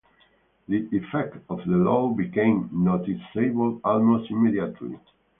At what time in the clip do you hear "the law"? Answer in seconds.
1.59-2.09